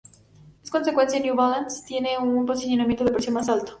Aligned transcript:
En 0.63 0.71
consecuencia 0.71 1.19
New 1.19 1.35
Balance 1.35 1.83
tiene 1.85 2.17
un 2.17 2.43
posicionamiento 2.43 3.03
de 3.05 3.11
precio 3.11 3.31
más 3.31 3.47
alto. 3.49 3.69